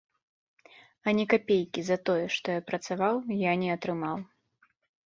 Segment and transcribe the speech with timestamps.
[1.11, 3.15] Ані капейкі за тое, што я працаваў,
[3.45, 4.17] я не атрымаў.